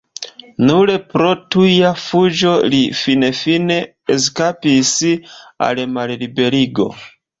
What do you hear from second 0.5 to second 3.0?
Nur pro tuja fuĝo li